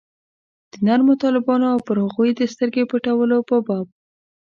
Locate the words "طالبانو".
1.23-1.65